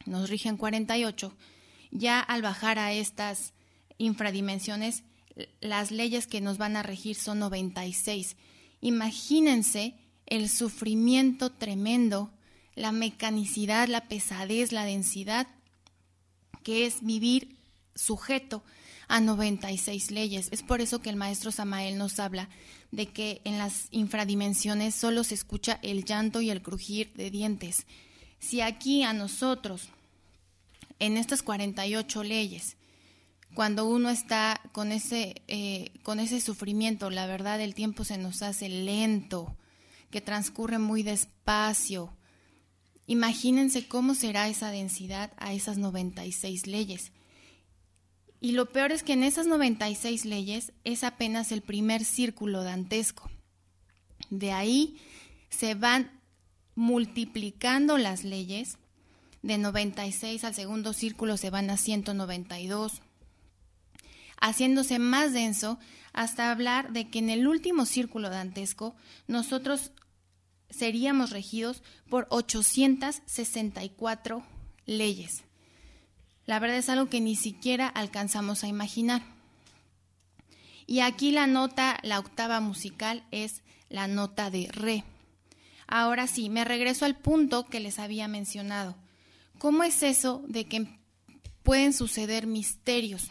nos 0.05 0.29
rigen 0.29 0.57
48, 0.57 1.35
ya 1.91 2.21
al 2.21 2.43
bajar 2.43 2.79
a 2.79 2.93
estas 2.93 3.55
infradimensiones, 3.99 5.03
las 5.61 5.91
leyes 5.91 6.27
que 6.27 6.41
nos 6.41 6.59
van 6.59 6.77
a 6.77 6.83
regir 6.83 7.17
son 7.17 7.39
96. 7.39 8.37
Imagínense 8.81 9.95
el 10.27 10.49
sufrimiento 10.49 11.53
tremendo 11.53 12.31
la 12.75 12.93
mecanicidad, 12.93 13.89
la 13.89 14.07
pesadez, 14.07 14.71
la 14.71 14.85
densidad, 14.85 15.49
que 16.63 16.87
es 16.87 17.03
vivir 17.03 17.57
sujeto 17.95 18.63
a 19.09 19.21
96 19.21 20.11
leyes. 20.11 20.49
Es 20.51 20.63
por 20.63 20.81
eso 20.81 21.01
que 21.01 21.11
el 21.11 21.17
maestro 21.17 21.51
Samael 21.51 21.97
nos 21.97 22.19
habla 22.19 22.49
de 22.91 23.07
que 23.07 23.41
en 23.45 23.59
las 23.59 23.89
infradimensiones 23.91 24.95
solo 24.95 25.25
se 25.25 25.35
escucha 25.35 25.79
el 25.83 26.05
llanto 26.05 26.41
y 26.41 26.51
el 26.51 26.63
crujir 26.63 27.13
de 27.15 27.31
dientes. 27.31 27.87
Si 28.39 28.61
aquí 28.61 29.03
a 29.03 29.13
nosotros, 29.13 29.89
en 30.99 31.17
estas 31.17 31.43
48 31.43 32.23
leyes, 32.23 32.77
cuando 33.57 33.89
uno 33.89 34.11
está 34.11 34.61
con 34.71 34.93
ese, 34.93 35.43
eh, 35.49 35.91
con 36.05 36.21
ese 36.21 36.41
sufrimiento, 36.41 37.11
la 37.11 37.27
verdad 37.27 37.61
el 37.61 37.75
tiempo 37.75 38.05
se 38.05 38.19
nos 38.19 38.43
hace 38.43 38.69
lento, 38.69 39.57
que 40.13 40.21
transcurre 40.21 40.79
muy 40.79 41.03
despacio, 41.03 42.17
Imagínense 43.07 43.87
cómo 43.87 44.15
será 44.15 44.49
esa 44.49 44.71
densidad 44.71 45.33
a 45.37 45.53
esas 45.53 45.79
96 45.79 46.67
leyes. 46.67 47.13
Y 48.41 48.53
lo 48.53 48.73
peor 48.73 48.93
es 48.93 49.03
que 49.03 49.13
en 49.13 49.23
esas 49.23 49.47
96 49.47 50.25
leyes 50.25 50.73
es 50.85 51.05
apenas 51.05 51.53
el 51.53 51.63
primer 51.63 52.05
círculo 52.05 52.65
dantesco. 52.65 53.31
De 54.29 54.53
ahí 54.53 55.01
se 55.51 55.75
van 55.75 56.21
multiplicando 56.75 57.97
las 57.97 58.25
leyes. 58.25 58.79
De 59.43 59.57
96 59.57 60.43
al 60.43 60.55
segundo 60.55 60.93
círculo 60.93 61.37
se 61.37 61.51
van 61.51 61.71
a 61.71 61.77
192, 61.77 63.03
haciéndose 64.41 64.99
más 64.99 65.33
denso 65.33 65.79
hasta 66.13 66.51
hablar 66.51 66.93
de 66.93 67.11
que 67.11 67.19
en 67.19 67.31
el 67.31 67.47
último 67.47 67.87
círculo 67.87 68.31
dantesco 68.31 68.97
nosotros 69.27 69.93
seríamos 70.71 71.31
regidos 71.31 71.83
por 72.09 72.27
864 72.31 74.45
leyes. 74.87 75.45
La 76.45 76.59
verdad 76.59 76.79
es 76.79 76.89
algo 76.89 77.09
que 77.09 77.21
ni 77.21 77.37
siquiera 77.37 77.89
alcanzamos 77.89 78.65
a 78.65 78.69
imaginar. 78.69 79.23
Y 80.87 81.01
aquí 81.01 81.33
la 81.33 81.47
nota, 81.47 81.99
la 82.03 82.19
octava 82.19 82.61
musical 82.61 83.25
es 83.33 83.63
la 83.89 84.07
nota 84.07 84.51
de 84.51 84.69
re. 84.71 85.05
Ahora 85.89 86.27
sí, 86.27 86.49
me 86.49 86.65
regreso 86.65 87.05
al 87.05 87.17
punto 87.17 87.67
que 87.67 87.81
les 87.81 87.99
había 87.99 88.29
mencionado. 88.29 88.97
¿Cómo 89.59 89.83
es 89.83 90.03
eso 90.03 90.45
de 90.47 90.67
que 90.67 90.87
pueden 91.67 91.93
suceder 91.93 92.47
misterios. 92.47 93.29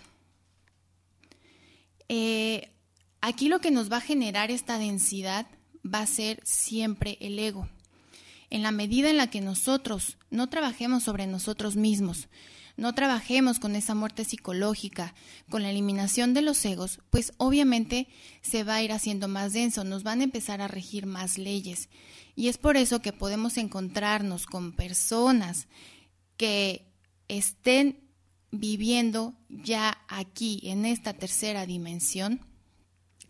Eh, 2.10 2.72
aquí 3.22 3.50
lo 3.50 3.60
que 3.60 3.72
nos 3.72 3.92
va 3.92 3.98
a 3.98 4.02
generar 4.02 4.52
esta 4.52 4.78
densidad 4.78 5.48
va 5.86 6.00
a 6.00 6.08
ser 6.08 6.40
siempre 6.44 7.18
el 7.22 7.38
ego. 7.40 7.68
En 8.50 8.64
la 8.64 8.72
medida 8.72 9.10
en 9.10 9.18
la 9.18 9.30
que 9.30 9.42
nosotros 9.42 10.18
no 10.30 10.48
trabajemos 10.48 11.04
sobre 11.04 11.28
nosotros 11.28 11.76
mismos, 11.76 12.30
no 12.78 12.94
trabajemos 12.94 13.60
con 13.60 13.76
esa 13.76 13.96
muerte 13.96 14.26
psicológica, 14.26 15.16
con 15.50 15.64
la 15.64 15.70
eliminación 15.70 16.34
de 16.34 16.42
los 16.42 16.64
egos, 16.66 17.00
pues 17.10 17.34
obviamente 17.38 18.08
se 18.42 18.64
va 18.64 18.76
a 18.76 18.84
ir 18.84 18.92
haciendo 18.92 19.28
más 19.28 19.54
denso, 19.54 19.84
nos 19.84 20.04
van 20.04 20.22
a 20.22 20.26
empezar 20.26 20.62
a 20.62 20.68
regir 20.68 21.06
más 21.06 21.38
leyes. 21.38 21.90
Y 22.36 22.50
es 22.50 22.58
por 22.58 22.76
eso 22.76 23.02
que 23.02 23.14
podemos 23.14 23.58
encontrarnos 23.58 24.46
con 24.46 24.74
personas 24.74 25.68
que 26.36 26.92
estén 27.30 28.05
viviendo 28.60 29.34
ya 29.50 29.98
aquí, 30.08 30.62
en 30.64 30.86
esta 30.86 31.14
tercera 31.14 31.66
dimensión, 31.66 32.42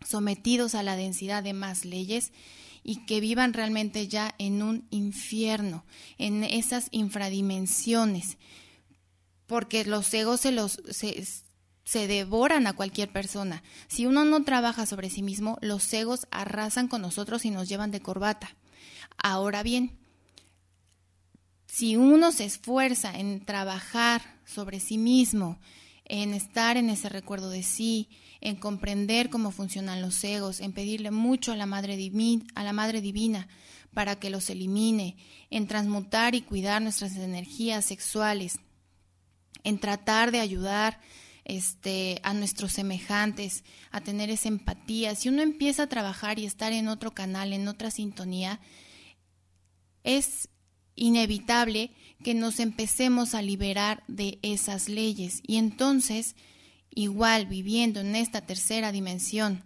sometidos 0.06 0.74
a 0.74 0.82
la 0.82 0.96
densidad 0.96 1.42
de 1.42 1.52
más 1.52 1.84
leyes 1.84 2.32
y 2.82 3.04
que 3.04 3.20
vivan 3.20 3.52
realmente 3.52 4.06
ya 4.06 4.34
en 4.38 4.62
un 4.62 4.86
infierno, 4.90 5.84
en 6.18 6.44
esas 6.44 6.86
infradimensiones, 6.92 8.38
porque 9.48 9.84
los 9.84 10.14
egos 10.14 10.40
se 10.40 10.52
los 10.52 10.80
se, 11.84 12.06
devoran 12.06 12.68
a 12.68 12.74
cualquier 12.74 13.10
persona. 13.10 13.64
Si 13.88 14.06
uno 14.06 14.24
no 14.24 14.44
trabaja 14.44 14.86
sobre 14.86 15.10
sí 15.10 15.22
mismo, 15.22 15.58
los 15.62 15.92
egos 15.92 16.28
arrasan 16.30 16.86
con 16.86 17.02
nosotros 17.02 17.44
y 17.44 17.50
nos 17.50 17.68
llevan 17.68 17.90
de 17.90 18.00
corbata. 18.00 18.54
Ahora 19.18 19.64
bien, 19.64 19.98
si 21.66 21.96
uno 21.96 22.30
se 22.30 22.44
esfuerza 22.44 23.18
en 23.18 23.44
trabajar 23.44 24.35
sobre 24.46 24.80
sí 24.80 24.96
mismo, 24.96 25.58
en 26.06 26.32
estar 26.32 26.78
en 26.78 26.88
ese 26.88 27.10
recuerdo 27.10 27.50
de 27.50 27.62
sí, 27.62 28.08
en 28.40 28.56
comprender 28.56 29.28
cómo 29.28 29.50
funcionan 29.50 30.00
los 30.00 30.22
egos, 30.24 30.60
en 30.60 30.72
pedirle 30.72 31.10
mucho 31.10 31.52
a 31.52 31.56
la 31.56 31.66
Madre, 31.66 31.96
Divina, 31.96 32.46
a 32.54 32.62
la 32.64 32.72
Madre 32.72 33.00
Divina 33.02 33.48
para 33.92 34.16
que 34.16 34.30
los 34.30 34.50
elimine, 34.50 35.16
en 35.50 35.66
transmutar 35.66 36.34
y 36.34 36.42
cuidar 36.42 36.82
nuestras 36.82 37.16
energías 37.16 37.84
sexuales, 37.84 38.60
en 39.64 39.78
tratar 39.78 40.32
de 40.32 40.40
ayudar 40.40 41.00
este, 41.44 42.20
a 42.22 42.34
nuestros 42.34 42.72
semejantes, 42.72 43.64
a 43.90 44.00
tener 44.02 44.28
esa 44.28 44.48
empatía. 44.48 45.14
Si 45.14 45.28
uno 45.28 45.42
empieza 45.42 45.84
a 45.84 45.88
trabajar 45.88 46.38
y 46.38 46.44
estar 46.44 46.72
en 46.72 46.88
otro 46.88 47.14
canal, 47.14 47.52
en 47.52 47.68
otra 47.68 47.90
sintonía, 47.90 48.60
es 50.04 50.50
inevitable 50.94 51.90
que 52.22 52.34
nos 52.34 52.60
empecemos 52.60 53.34
a 53.34 53.42
liberar 53.42 54.02
de 54.08 54.38
esas 54.42 54.88
leyes. 54.88 55.40
Y 55.46 55.56
entonces, 55.56 56.34
igual 56.90 57.46
viviendo 57.46 58.00
en 58.00 58.16
esta 58.16 58.40
tercera 58.40 58.92
dimensión, 58.92 59.62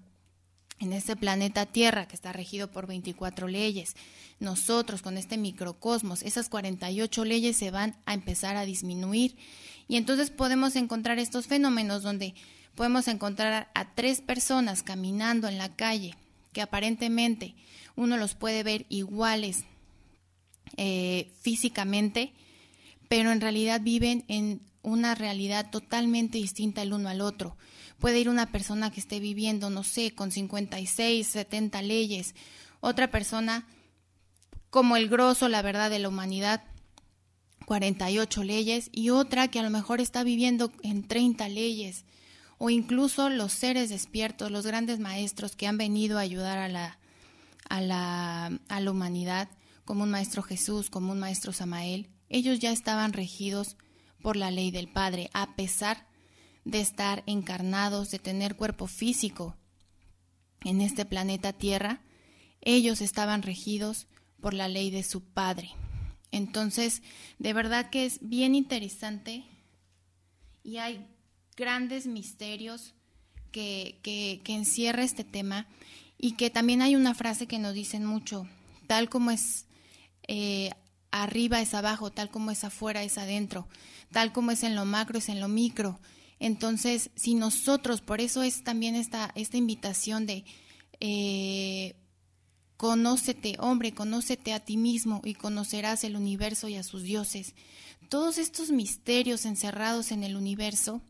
en 0.78 0.92
este 0.92 1.14
planeta 1.14 1.66
Tierra 1.66 2.08
que 2.08 2.16
está 2.16 2.32
regido 2.32 2.70
por 2.70 2.86
24 2.86 3.48
leyes, 3.48 3.94
nosotros 4.38 5.02
con 5.02 5.18
este 5.18 5.36
microcosmos, 5.36 6.22
esas 6.22 6.48
48 6.48 7.24
leyes 7.24 7.56
se 7.56 7.70
van 7.70 7.96
a 8.06 8.14
empezar 8.14 8.56
a 8.56 8.64
disminuir. 8.64 9.36
Y 9.88 9.96
entonces 9.96 10.30
podemos 10.30 10.76
encontrar 10.76 11.18
estos 11.18 11.46
fenómenos 11.46 12.02
donde 12.02 12.34
podemos 12.74 13.08
encontrar 13.08 13.70
a 13.74 13.94
tres 13.94 14.22
personas 14.22 14.82
caminando 14.82 15.48
en 15.48 15.58
la 15.58 15.74
calle 15.76 16.16
que 16.52 16.62
aparentemente 16.62 17.54
uno 17.96 18.16
los 18.16 18.34
puede 18.34 18.62
ver 18.62 18.86
iguales 18.88 19.64
eh, 20.76 21.32
físicamente, 21.40 22.32
pero 23.08 23.32
en 23.32 23.40
realidad 23.40 23.80
viven 23.82 24.24
en 24.28 24.60
una 24.82 25.14
realidad 25.14 25.70
totalmente 25.70 26.38
distinta 26.38 26.82
el 26.82 26.92
uno 26.92 27.08
al 27.08 27.20
otro. 27.20 27.56
Puede 27.98 28.20
ir 28.20 28.28
una 28.28 28.50
persona 28.50 28.90
que 28.90 29.00
esté 29.00 29.20
viviendo, 29.20 29.68
no 29.68 29.82
sé, 29.82 30.14
con 30.14 30.30
56, 30.30 31.26
70 31.26 31.82
leyes, 31.82 32.34
otra 32.80 33.10
persona 33.10 33.66
como 34.70 34.96
el 34.96 35.08
grosso, 35.08 35.48
la 35.48 35.62
verdad, 35.62 35.90
de 35.90 35.98
la 35.98 36.08
humanidad, 36.08 36.62
48 37.66 38.42
leyes 38.42 38.88
y 38.92 39.10
otra 39.10 39.48
que 39.48 39.58
a 39.58 39.62
lo 39.62 39.70
mejor 39.70 40.00
está 40.00 40.24
viviendo 40.24 40.72
en 40.82 41.06
30 41.06 41.48
leyes 41.48 42.04
o 42.58 42.68
incluso 42.68 43.30
los 43.30 43.52
seres 43.52 43.90
despiertos, 43.90 44.50
los 44.50 44.66
grandes 44.66 44.98
maestros 44.98 45.56
que 45.56 45.66
han 45.66 45.78
venido 45.78 46.18
a 46.18 46.22
ayudar 46.22 46.58
a 46.58 46.68
la, 46.68 46.98
a 47.68 47.80
la, 47.80 48.58
a 48.68 48.80
la 48.80 48.90
humanidad, 48.90 49.48
como 49.90 50.04
un 50.04 50.10
maestro 50.12 50.44
Jesús, 50.44 50.88
como 50.88 51.10
un 51.10 51.18
maestro 51.18 51.52
Samael, 51.52 52.10
ellos 52.28 52.60
ya 52.60 52.70
estaban 52.70 53.12
regidos 53.12 53.76
por 54.22 54.36
la 54.36 54.52
ley 54.52 54.70
del 54.70 54.86
Padre, 54.86 55.30
a 55.32 55.56
pesar 55.56 56.06
de 56.64 56.80
estar 56.80 57.24
encarnados, 57.26 58.12
de 58.12 58.20
tener 58.20 58.54
cuerpo 58.54 58.86
físico 58.86 59.56
en 60.60 60.80
este 60.80 61.04
planeta 61.06 61.52
Tierra, 61.52 62.02
ellos 62.60 63.00
estaban 63.00 63.42
regidos 63.42 64.06
por 64.40 64.54
la 64.54 64.68
ley 64.68 64.92
de 64.92 65.02
su 65.02 65.24
Padre. 65.24 65.70
Entonces, 66.30 67.02
de 67.40 67.52
verdad 67.52 67.90
que 67.90 68.06
es 68.06 68.20
bien 68.22 68.54
interesante 68.54 69.42
y 70.62 70.76
hay 70.76 71.04
grandes 71.56 72.06
misterios 72.06 72.94
que, 73.50 73.98
que, 74.04 74.40
encierra 74.54 75.02
este 75.02 75.24
tema 75.24 75.66
y 76.16 76.36
que 76.36 76.48
también 76.48 76.80
hay 76.80 76.94
una 76.94 77.12
frase 77.12 77.48
que 77.48 77.58
nos 77.58 77.74
dicen 77.74 78.04
mucho, 78.04 78.46
tal 78.86 79.08
como 79.08 79.32
es 79.32 79.66
eh, 80.32 80.70
arriba 81.10 81.60
es 81.60 81.74
abajo, 81.74 82.12
tal 82.12 82.30
como 82.30 82.52
es 82.52 82.62
afuera 82.62 83.02
es 83.02 83.18
adentro, 83.18 83.66
tal 84.12 84.32
como 84.32 84.52
es 84.52 84.62
en 84.62 84.76
lo 84.76 84.84
macro 84.84 85.18
es 85.18 85.28
en 85.28 85.40
lo 85.40 85.48
micro. 85.48 85.98
Entonces, 86.38 87.10
si 87.16 87.34
nosotros, 87.34 88.00
por 88.00 88.20
eso 88.20 88.44
es 88.44 88.62
también 88.62 88.94
esta, 88.94 89.32
esta 89.34 89.56
invitación 89.56 90.26
de 90.26 90.44
eh, 91.00 91.96
Conócete, 92.76 93.56
hombre, 93.58 93.92
conócete 93.92 94.54
a 94.54 94.60
ti 94.60 94.78
mismo 94.78 95.20
y 95.22 95.34
conocerás 95.34 96.02
el 96.04 96.16
universo 96.16 96.66
y 96.68 96.76
a 96.76 96.82
sus 96.82 97.02
dioses. 97.02 97.54
Todos 98.08 98.38
estos 98.38 98.70
misterios 98.70 99.44
encerrados 99.44 100.12
en 100.12 100.22
el 100.22 100.36
universo 100.36 101.02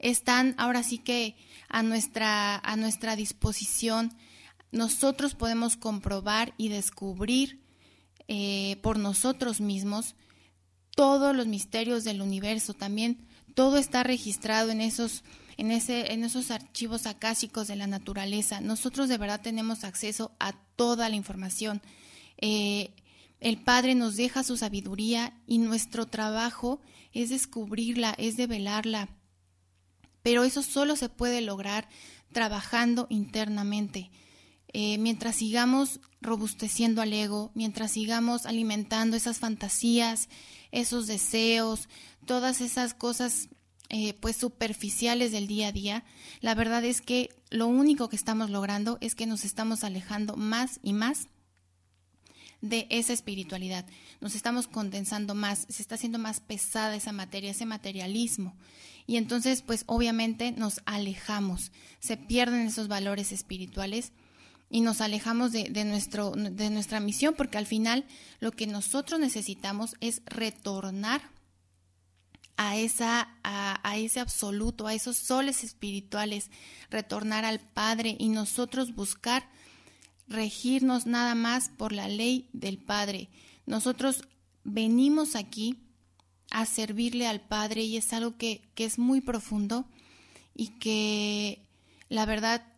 están 0.00 0.56
ahora 0.58 0.82
sí 0.82 0.98
que 0.98 1.36
a 1.68 1.84
nuestra, 1.84 2.56
a 2.56 2.74
nuestra 2.74 3.14
disposición. 3.14 4.16
Nosotros 4.72 5.36
podemos 5.36 5.76
comprobar 5.76 6.54
y 6.56 6.70
descubrir 6.70 7.62
eh, 8.28 8.76
por 8.82 8.98
nosotros 8.98 9.60
mismos 9.60 10.14
todos 10.94 11.34
los 11.34 11.46
misterios 11.46 12.04
del 12.04 12.20
universo. 12.22 12.74
También 12.74 13.26
todo 13.54 13.78
está 13.78 14.02
registrado 14.02 14.70
en 14.70 14.80
esos 14.80 15.24
en, 15.56 15.70
ese, 15.70 16.12
en 16.12 16.24
esos 16.24 16.50
archivos 16.50 17.06
acásicos 17.06 17.68
de 17.68 17.76
la 17.76 17.86
naturaleza. 17.86 18.60
Nosotros 18.60 19.08
de 19.08 19.18
verdad 19.18 19.40
tenemos 19.42 19.84
acceso 19.84 20.32
a 20.40 20.52
toda 20.76 21.08
la 21.08 21.16
información. 21.16 21.82
Eh, 22.38 22.94
el 23.40 23.58
Padre 23.62 23.94
nos 23.94 24.16
deja 24.16 24.44
su 24.44 24.56
sabiduría 24.56 25.34
y 25.46 25.58
nuestro 25.58 26.06
trabajo 26.06 26.80
es 27.12 27.30
descubrirla, 27.30 28.14
es 28.18 28.36
develarla. 28.36 29.08
Pero 30.22 30.44
eso 30.44 30.62
solo 30.62 30.96
se 30.96 31.08
puede 31.08 31.40
lograr 31.40 31.88
trabajando 32.32 33.06
internamente. 33.10 34.10
Eh, 34.74 34.96
mientras 34.98 35.36
sigamos 35.36 36.00
robusteciendo 36.20 37.02
al 37.02 37.12
ego, 37.12 37.50
mientras 37.54 37.90
sigamos 37.90 38.46
alimentando 38.46 39.16
esas 39.16 39.38
fantasías, 39.38 40.28
esos 40.70 41.06
deseos, 41.06 41.88
todas 42.24 42.60
esas 42.60 42.94
cosas 42.94 43.48
eh, 43.90 44.14
pues 44.14 44.36
superficiales 44.36 45.32
del 45.32 45.46
día 45.46 45.68
a 45.68 45.72
día, 45.72 46.04
la 46.40 46.54
verdad 46.54 46.84
es 46.84 47.02
que 47.02 47.28
lo 47.50 47.66
único 47.66 48.08
que 48.08 48.16
estamos 48.16 48.48
logrando 48.48 48.96
es 49.02 49.14
que 49.14 49.26
nos 49.26 49.44
estamos 49.44 49.84
alejando 49.84 50.36
más 50.36 50.80
y 50.82 50.94
más 50.94 51.28
de 52.62 52.86
esa 52.88 53.12
espiritualidad. 53.12 53.84
Nos 54.20 54.34
estamos 54.34 54.68
condensando 54.68 55.34
más, 55.34 55.66
se 55.68 55.82
está 55.82 55.96
haciendo 55.96 56.18
más 56.18 56.40
pesada 56.40 56.96
esa 56.96 57.12
materia, 57.12 57.50
ese 57.50 57.66
materialismo. 57.66 58.56
Y 59.06 59.16
entonces, 59.16 59.60
pues 59.60 59.82
obviamente 59.86 60.52
nos 60.52 60.80
alejamos, 60.86 61.72
se 61.98 62.16
pierden 62.16 62.62
esos 62.62 62.88
valores 62.88 63.32
espirituales 63.32 64.12
y 64.72 64.80
nos 64.80 65.02
alejamos 65.02 65.52
de, 65.52 65.64
de, 65.64 65.84
nuestro, 65.84 66.30
de 66.30 66.70
nuestra 66.70 66.98
misión, 66.98 67.34
porque 67.36 67.58
al 67.58 67.66
final 67.66 68.06
lo 68.40 68.52
que 68.52 68.66
nosotros 68.66 69.20
necesitamos 69.20 69.96
es 70.00 70.22
retornar 70.24 71.20
a, 72.56 72.78
esa, 72.78 73.28
a, 73.44 73.98
ese 73.98 74.20
absoluto, 74.20 74.86
a 74.86 74.94
esos 74.94 75.18
soles 75.18 75.62
espirituales, 75.62 76.50
retornar 76.88 77.44
al 77.44 77.60
Padre 77.60 78.16
y 78.18 78.30
nosotros 78.30 78.94
buscar 78.94 79.46
regirnos 80.26 81.04
nada 81.04 81.34
más 81.34 81.68
por 81.68 81.92
la 81.92 82.08
ley 82.08 82.48
del 82.54 82.78
Padre. 82.78 83.28
Nosotros 83.66 84.26
venimos 84.64 85.36
aquí 85.36 85.80
a 86.50 86.64
servirle 86.64 87.26
al 87.26 87.42
Padre 87.42 87.82
y 87.82 87.98
es 87.98 88.10
algo 88.14 88.38
que, 88.38 88.62
que 88.74 88.86
es 88.86 88.98
muy 88.98 89.20
profundo 89.20 89.84
y 90.54 90.68
que 90.78 91.60
la 92.08 92.24
verdad 92.24 92.71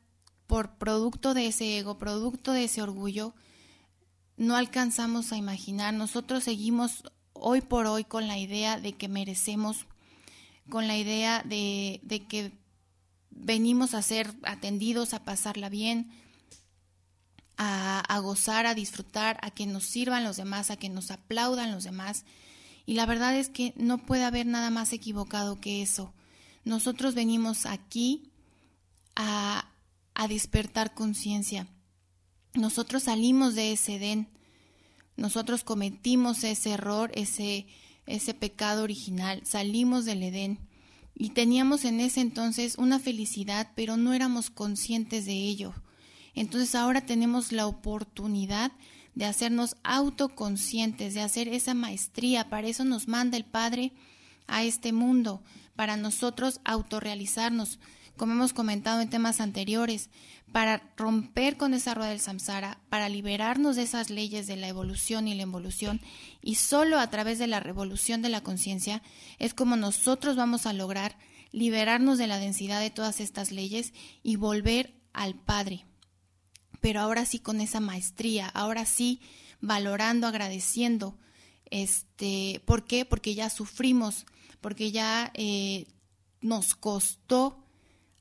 por 0.54 0.76
producto 0.76 1.34
de 1.34 1.48
ese 1.48 1.78
ego, 1.78 1.98
producto 1.98 2.52
de 2.52 2.62
ese 2.62 2.80
orgullo, 2.80 3.34
no 4.36 4.54
alcanzamos 4.54 5.32
a 5.32 5.36
imaginar. 5.36 5.92
Nosotros 5.94 6.44
seguimos 6.44 7.02
hoy 7.32 7.60
por 7.60 7.86
hoy 7.86 8.04
con 8.04 8.28
la 8.28 8.38
idea 8.38 8.78
de 8.78 8.92
que 8.92 9.08
merecemos 9.08 9.88
con 10.70 10.86
la 10.86 10.96
idea 10.96 11.42
de, 11.42 12.00
que 12.28 12.52
venimos 13.30 13.94
a 13.94 14.02
ser 14.02 14.32
atendidos, 14.44 15.12
a 15.12 15.24
pasarla 15.24 15.70
bien, 15.70 16.12
a, 17.56 17.98
a, 17.98 18.18
gozar, 18.20 18.66
a 18.66 18.76
disfrutar, 18.76 19.40
a 19.42 19.50
que 19.50 19.66
nos 19.66 19.82
sirvan 19.82 20.22
los 20.22 20.36
demás, 20.36 20.70
a 20.70 20.76
que 20.76 20.88
nos 20.88 21.10
aplaudan 21.10 21.72
los 21.72 21.82
demás. 21.82 22.24
Y 22.86 22.94
la 22.94 23.06
verdad 23.06 23.34
es 23.34 23.48
que 23.48 23.74
no 23.76 23.98
puede 23.98 24.22
haber 24.22 24.46
nada 24.46 24.70
más 24.70 24.92
equivocado 24.92 25.60
que 25.60 25.82
eso. 25.82 26.14
Nosotros 26.62 27.16
venimos 27.16 27.66
aquí 27.66 28.30
a, 29.16 29.73
a 30.14 30.28
despertar 30.28 30.94
conciencia. 30.94 31.66
Nosotros 32.54 33.04
salimos 33.04 33.54
de 33.54 33.72
ese 33.72 33.96
Edén. 33.96 34.28
Nosotros 35.16 35.64
cometimos 35.64 36.44
ese 36.44 36.70
error, 36.70 37.10
ese, 37.14 37.66
ese 38.06 38.34
pecado 38.34 38.82
original. 38.82 39.42
Salimos 39.44 40.04
del 40.04 40.22
Edén. 40.22 40.58
Y 41.16 41.30
teníamos 41.30 41.84
en 41.84 42.00
ese 42.00 42.20
entonces 42.20 42.76
una 42.76 42.98
felicidad, 42.98 43.70
pero 43.76 43.96
no 43.96 44.12
éramos 44.14 44.50
conscientes 44.50 45.26
de 45.26 45.34
ello. 45.34 45.74
Entonces 46.34 46.74
ahora 46.74 47.06
tenemos 47.06 47.52
la 47.52 47.66
oportunidad 47.66 48.72
de 49.14 49.24
hacernos 49.24 49.76
autoconscientes, 49.84 51.14
de 51.14 51.20
hacer 51.20 51.48
esa 51.48 51.74
maestría. 51.74 52.50
Para 52.50 52.66
eso 52.66 52.84
nos 52.84 53.06
manda 53.06 53.36
el 53.36 53.44
Padre 53.44 53.92
a 54.46 54.64
este 54.64 54.92
mundo, 54.92 55.42
para 55.76 55.96
nosotros 55.96 56.60
autorrealizarnos, 56.64 57.78
como 58.16 58.32
hemos 58.32 58.52
comentado 58.52 59.00
en 59.00 59.10
temas 59.10 59.40
anteriores, 59.40 60.10
para 60.52 60.94
romper 60.96 61.56
con 61.56 61.74
esa 61.74 61.94
rueda 61.94 62.10
del 62.10 62.20
samsara, 62.20 62.78
para 62.88 63.08
liberarnos 63.08 63.76
de 63.76 63.82
esas 63.82 64.10
leyes 64.10 64.46
de 64.46 64.56
la 64.56 64.68
evolución 64.68 65.26
y 65.26 65.34
la 65.34 65.42
involución, 65.42 66.00
y 66.42 66.56
solo 66.56 66.98
a 66.98 67.10
través 67.10 67.38
de 67.38 67.46
la 67.46 67.60
revolución 67.60 68.22
de 68.22 68.28
la 68.28 68.42
conciencia 68.42 69.02
es 69.38 69.54
como 69.54 69.76
nosotros 69.76 70.36
vamos 70.36 70.66
a 70.66 70.72
lograr 70.72 71.18
liberarnos 71.50 72.18
de 72.18 72.26
la 72.26 72.38
densidad 72.38 72.80
de 72.80 72.90
todas 72.90 73.20
estas 73.20 73.50
leyes 73.50 73.92
y 74.22 74.36
volver 74.36 74.94
al 75.12 75.34
Padre 75.34 75.86
pero 76.84 77.00
ahora 77.00 77.24
sí 77.24 77.38
con 77.38 77.62
esa 77.62 77.80
maestría, 77.80 78.46
ahora 78.46 78.84
sí 78.84 79.22
valorando, 79.62 80.26
agradeciendo. 80.26 81.16
Este, 81.70 82.60
¿Por 82.66 82.84
qué? 82.84 83.06
Porque 83.06 83.34
ya 83.34 83.48
sufrimos, 83.48 84.26
porque 84.60 84.92
ya 84.92 85.30
eh, 85.32 85.86
nos 86.42 86.74
costó 86.74 87.63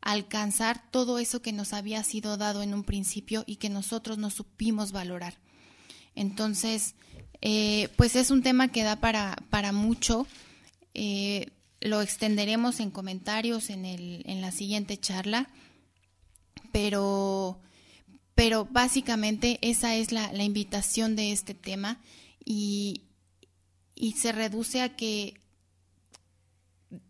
alcanzar 0.04 0.92
todo 0.92 1.18
eso 1.18 1.42
que 1.42 1.54
nos 1.54 1.74
había 1.74 2.04
sido 2.04 2.38
dado 2.38 2.62
en 2.62 2.74
un 2.74 2.84
principio 2.84 3.44
y 3.48 3.56
que 3.56 3.70
nosotros 3.70 4.18
no 4.18 4.30
supimos 4.30 4.92
valorar. 4.92 5.40
Entonces, 6.14 6.96
eh, 7.42 7.90
pues 7.96 8.16
es 8.16 8.30
un 8.30 8.44
tema 8.44 8.68
que 8.68 8.84
da 8.84 8.98
para, 8.98 9.38
para 9.50 9.72
mucho. 9.72 10.28
Eh, 10.94 11.52
lo 11.80 12.02
extenderemos 12.02 12.80
en 12.80 12.92
comentarios 12.92 13.70
en, 13.70 13.86
el, 13.86 14.24
en 14.26 14.42
la 14.42 14.52
siguiente 14.52 14.98
charla, 14.98 15.50
pero 16.72 17.60
pero 18.36 18.66
básicamente 18.66 19.60
esa 19.62 19.96
es 19.96 20.12
la, 20.12 20.34
invitación 20.44 21.16
de 21.16 21.32
este 21.32 21.54
tema 21.54 22.00
y, 22.44 23.04
y 23.94 24.14
se 24.14 24.32
reduce 24.32 24.82
a 24.82 24.96
que 24.96 25.40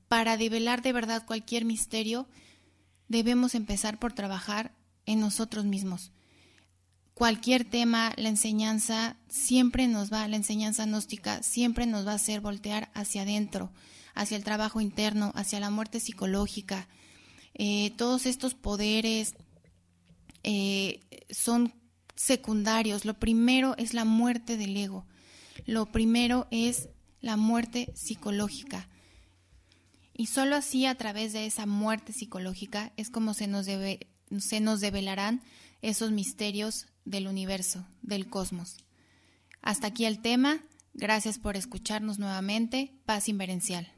para 0.09 0.35
develar 0.35 0.81
de 0.81 0.91
verdad 0.91 1.25
cualquier 1.25 1.63
misterio 1.63 2.27
debemos 3.07 3.55
empezar 3.55 3.99
por 3.99 4.13
trabajar 4.13 4.73
en 5.05 5.19
nosotros 5.19 5.65
mismos. 5.65 6.11
Cualquier 7.13 7.63
tema, 7.63 8.13
la 8.17 8.29
enseñanza 8.29 9.17
siempre 9.29 9.87
nos 9.87 10.11
va, 10.11 10.27
la 10.27 10.35
enseñanza 10.35 10.85
gnóstica 10.85 11.43
siempre 11.43 11.85
nos 11.85 12.07
va 12.07 12.13
a 12.13 12.15
hacer 12.15 12.41
voltear 12.41 12.89
hacia 12.95 13.21
adentro, 13.21 13.71
hacia 14.15 14.37
el 14.37 14.43
trabajo 14.43 14.81
interno, 14.81 15.31
hacia 15.35 15.59
la 15.59 15.69
muerte 15.69 15.99
psicológica. 15.99 16.87
Eh, 17.53 17.91
todos 17.97 18.25
estos 18.25 18.55
poderes, 18.55 19.35
eh, 20.43 20.99
son 21.29 21.73
secundarios. 22.15 23.05
Lo 23.05 23.15
primero 23.15 23.75
es 23.77 23.93
la 23.93 24.05
muerte 24.05 24.57
del 24.57 24.75
ego. 24.75 25.05
Lo 25.65 25.85
primero 25.85 26.47
es 26.51 26.89
la 27.21 27.37
muerte 27.37 27.91
psicológica. 27.95 28.87
Y 30.13 30.27
solo 30.27 30.55
así, 30.55 30.85
a 30.85 30.95
través 30.95 31.33
de 31.33 31.45
esa 31.45 31.65
muerte 31.65 32.13
psicológica, 32.13 32.93
es 32.97 33.09
como 33.09 33.33
se 33.33 33.47
nos, 33.47 33.65
debe, 33.65 34.07
se 34.37 34.59
nos 34.59 34.79
develarán 34.79 35.41
esos 35.81 36.11
misterios 36.11 36.87
del 37.03 37.27
universo, 37.27 37.85
del 38.01 38.29
cosmos. 38.29 38.77
Hasta 39.61 39.87
aquí 39.87 40.05
el 40.05 40.19
tema. 40.19 40.61
Gracias 40.93 41.39
por 41.39 41.57
escucharnos 41.57 42.19
nuevamente. 42.19 42.93
Paz 43.05 43.27
inverencial. 43.27 43.91